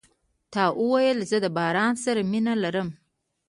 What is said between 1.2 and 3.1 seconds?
زه د باران سره مینه لرم.